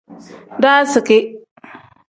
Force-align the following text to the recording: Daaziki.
Daaziki. 0.61 1.19